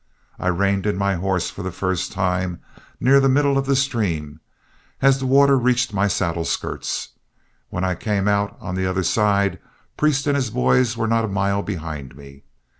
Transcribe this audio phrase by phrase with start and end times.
[0.39, 2.59] I reined in my horse for the first time
[2.99, 4.39] near the middle of the stream,
[4.99, 7.09] as the water reached my saddle skirts;
[7.69, 9.59] when I came out on the other side,
[9.97, 12.45] Priest and his boys were not a mile behind me.